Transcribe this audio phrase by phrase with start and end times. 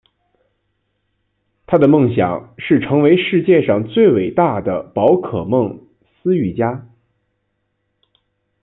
[1.67, 5.85] 他的梦想是成为世界上最伟大的宝可梦
[6.23, 6.87] 饲育家。